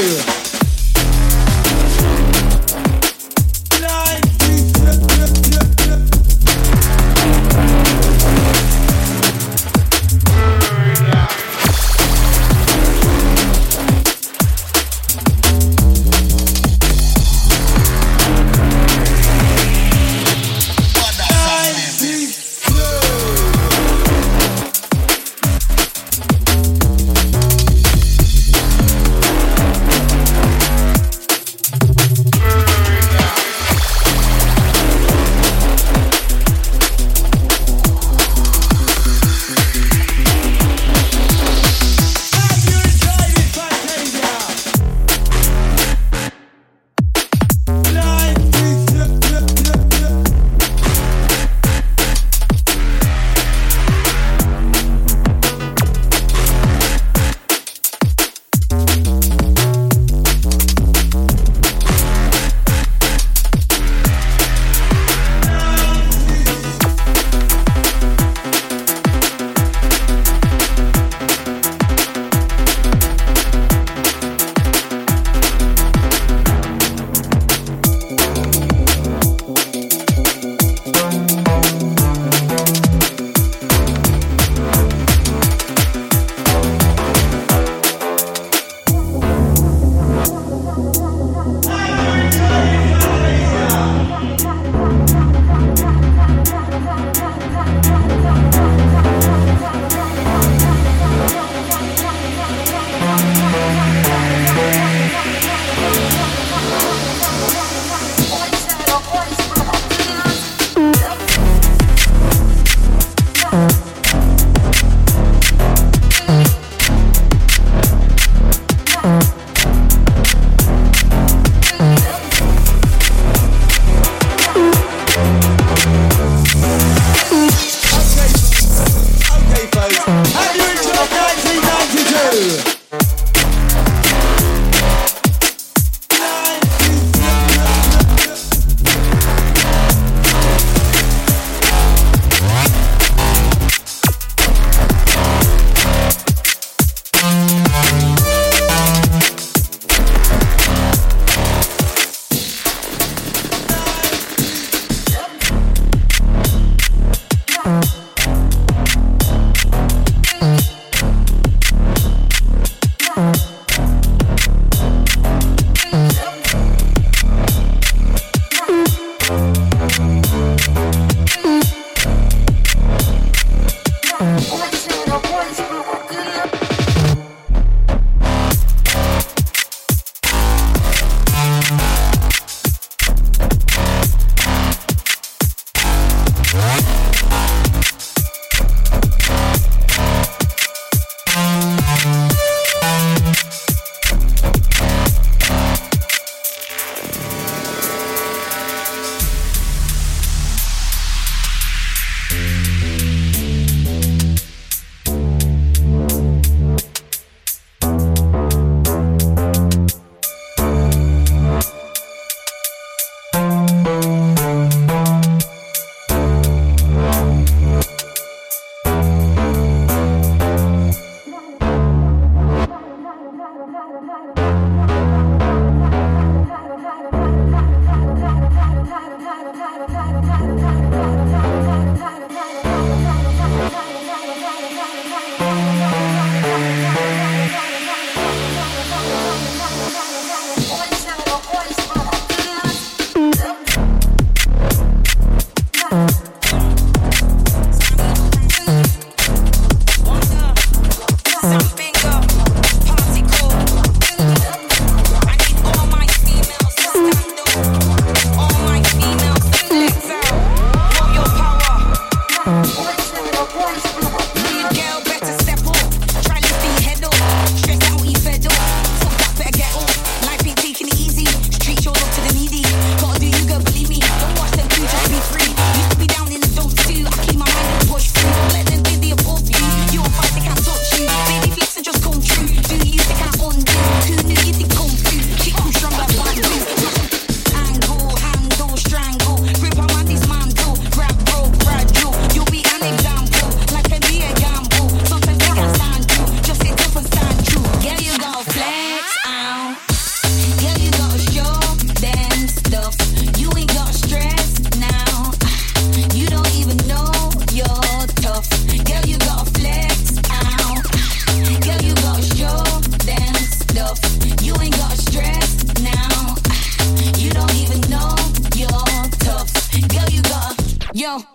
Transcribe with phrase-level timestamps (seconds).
[0.00, 0.37] Yeah.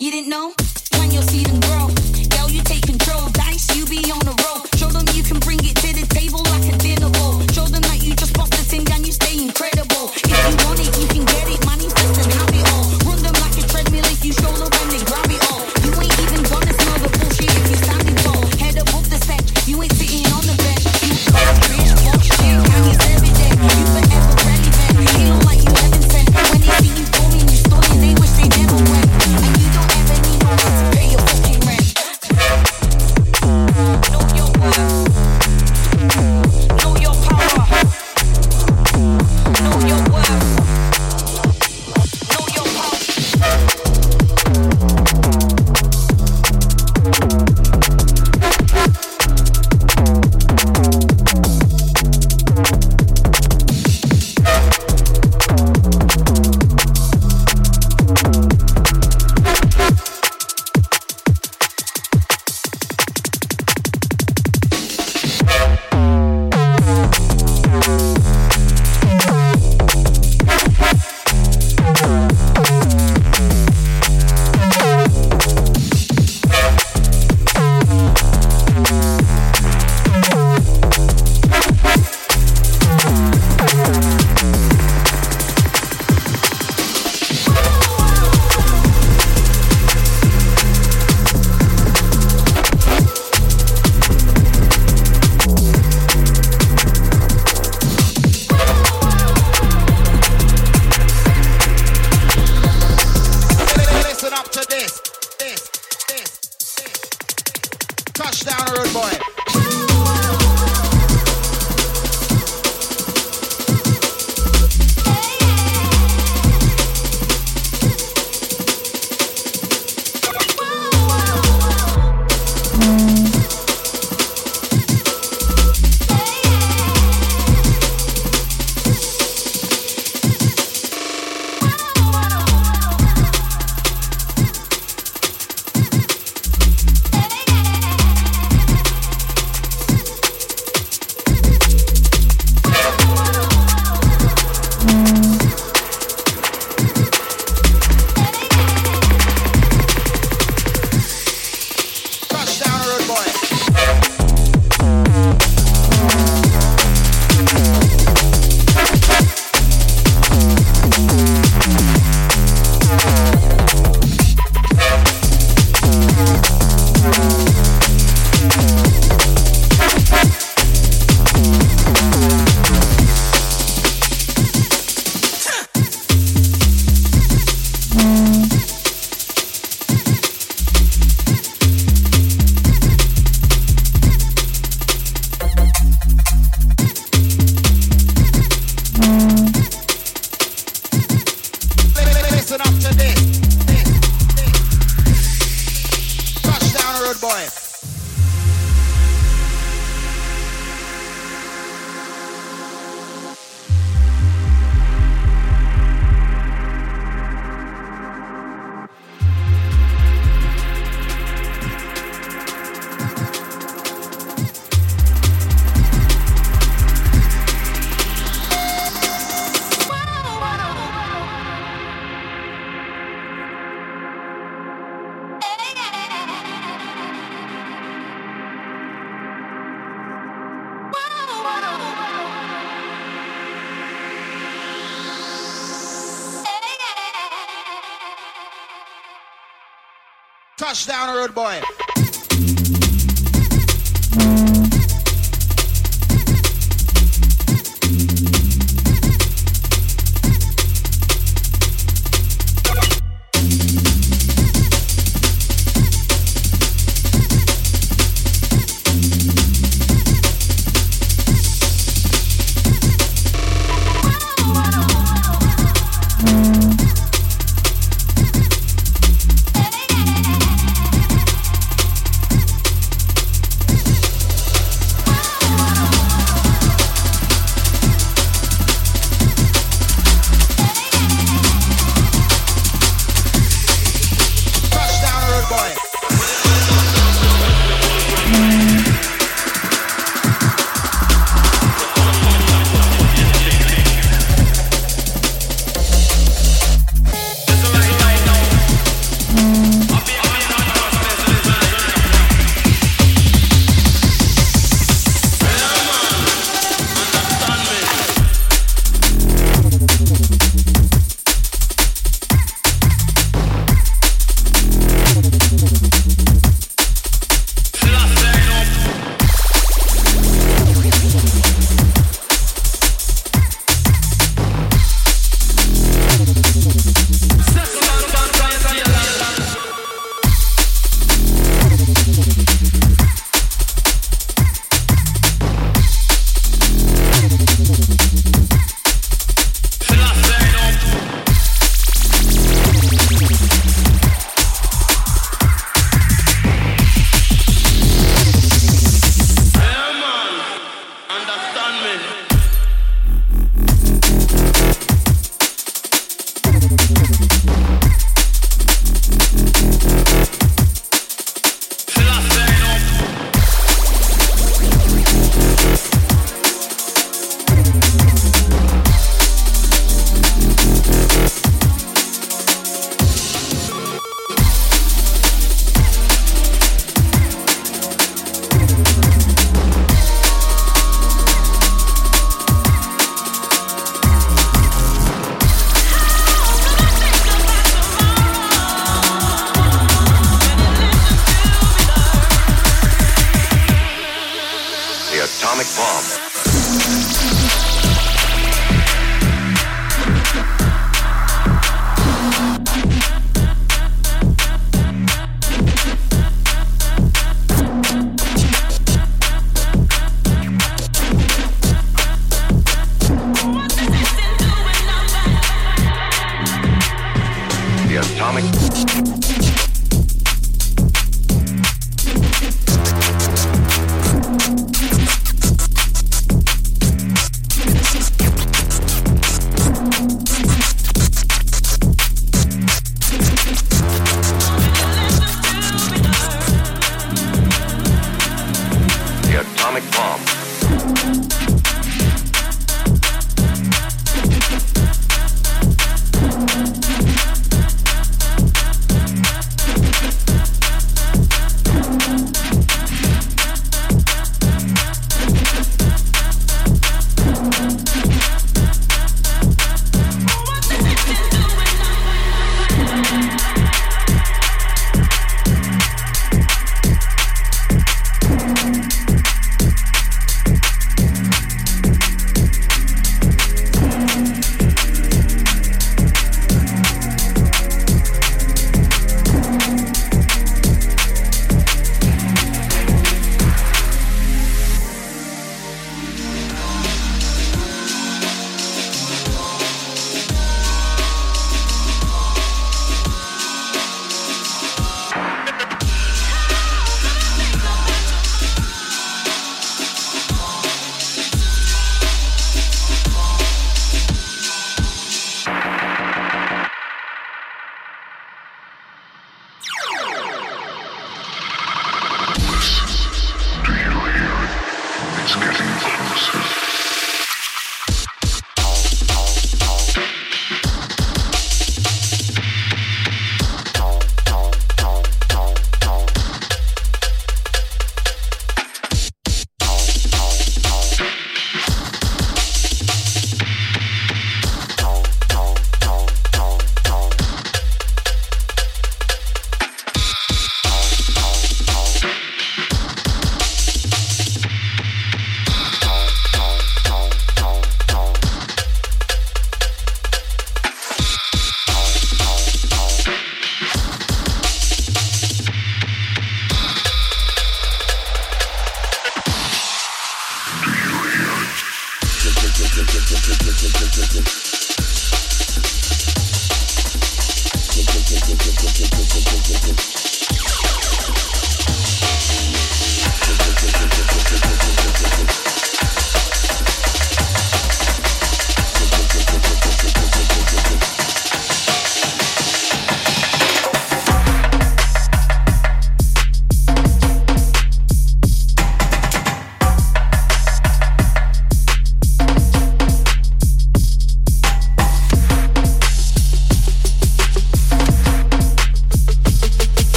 [0.00, 0.54] You didn't know?
[0.96, 1.92] When you'll see them grow.
[2.32, 2.48] girl.
[2.48, 3.28] you take control.
[3.36, 4.64] Dice, you be on the roll.
[4.80, 7.44] Show them you can bring it to the table like a dinner bowl.
[7.52, 10.08] Show them that you just bust the thing and you stay incredible.
[10.16, 10.99] If you want it,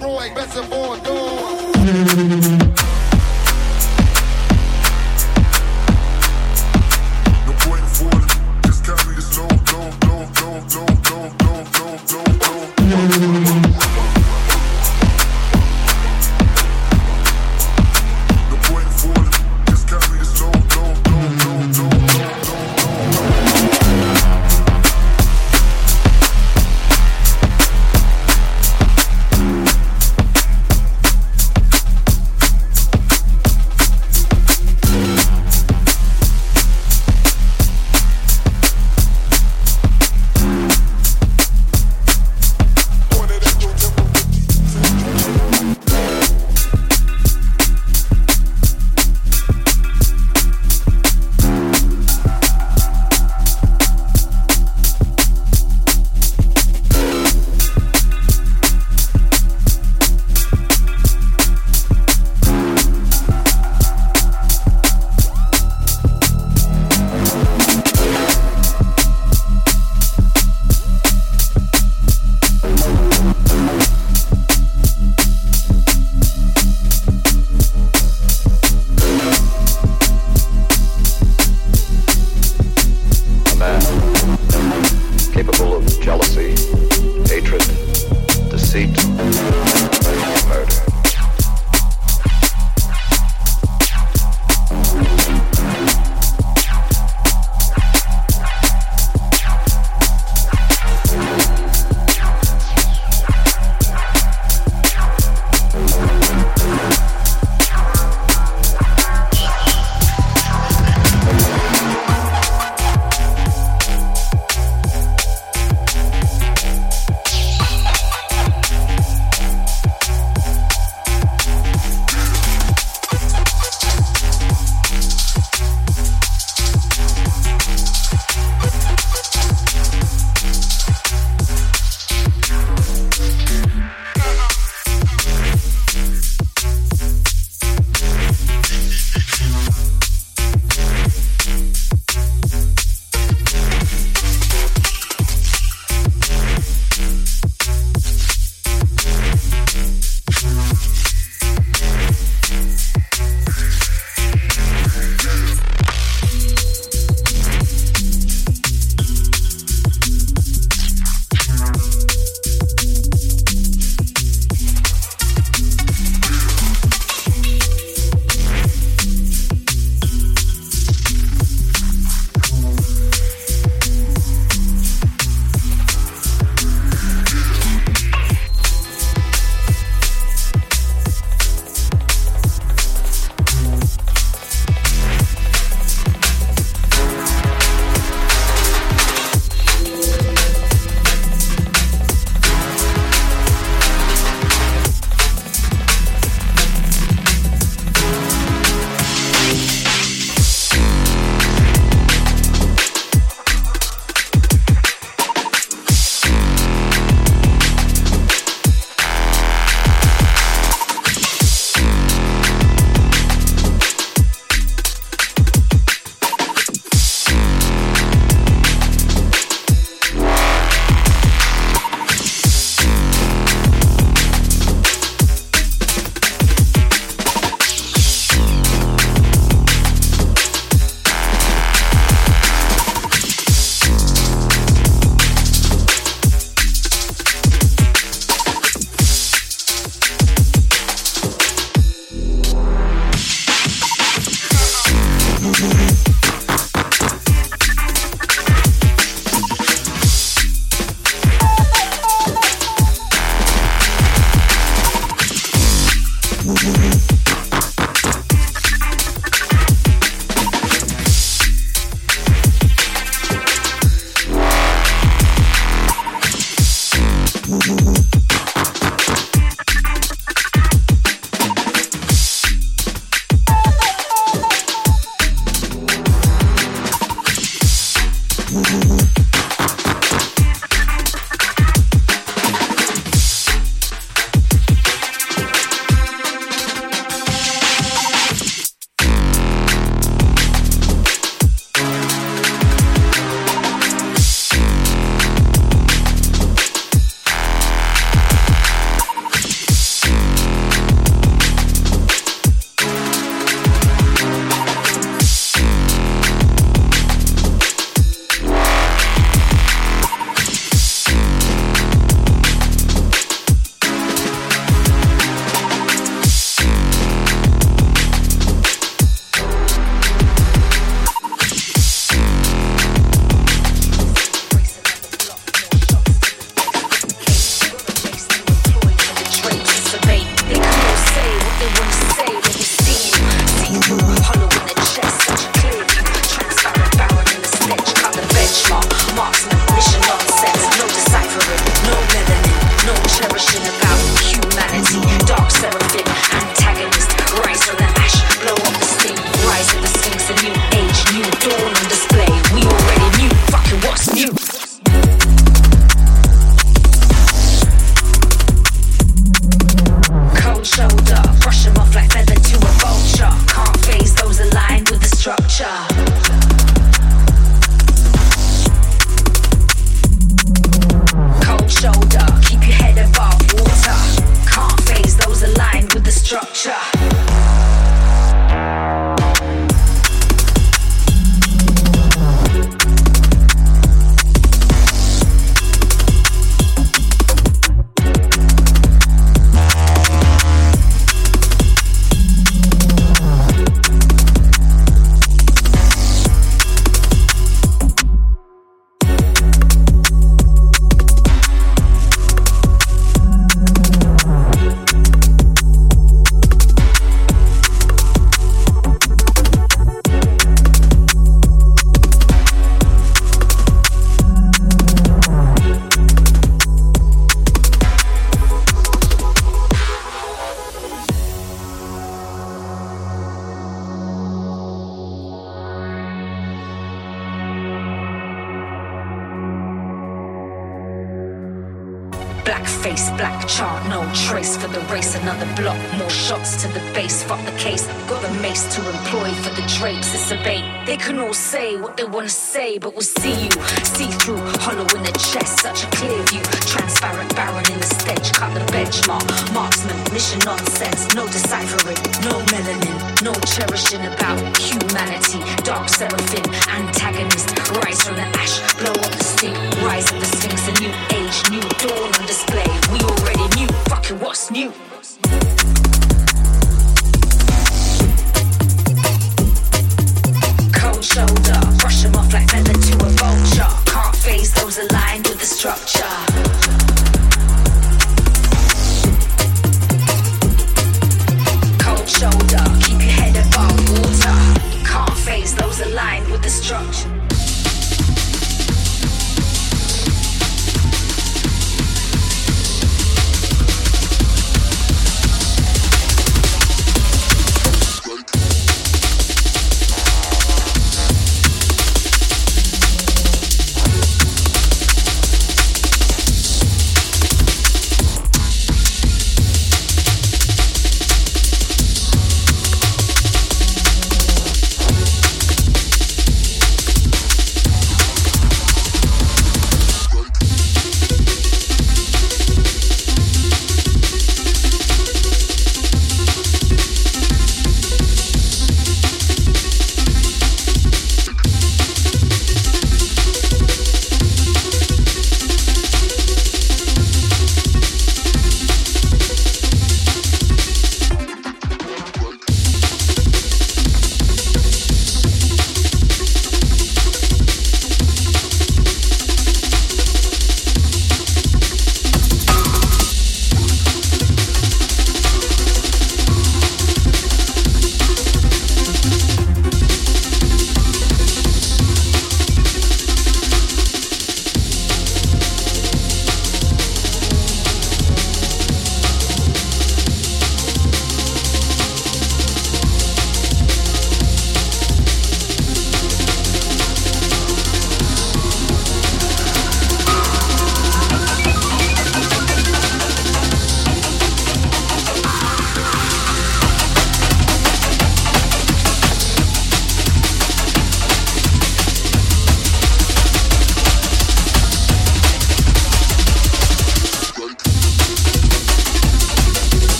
[0.00, 2.77] through best of four doors.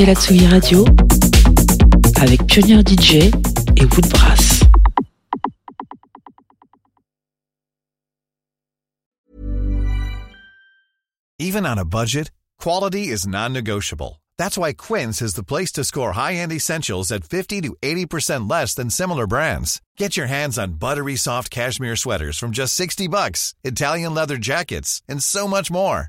[0.00, 0.84] Écoutez la Tsugi Radio
[2.22, 3.30] avec Pioneer DJ
[3.76, 4.64] et Woodbrass.
[11.38, 14.22] Even on a budget, quality is non-negotiable.
[14.38, 18.74] That's why Quince is the place to score high-end essentials at 50 to 80% less
[18.74, 19.82] than similar brands.
[19.98, 25.02] Get your hands on buttery soft cashmere sweaters from just 60 bucks, Italian leather jackets,
[25.06, 26.08] and so much more.